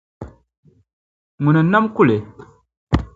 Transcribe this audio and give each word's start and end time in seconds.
Ŋuni 1.43 1.61
n 1.65 1.69
nam 1.71 1.85
kuli? 1.95 2.17